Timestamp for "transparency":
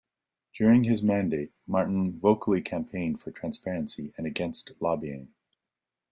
3.29-4.15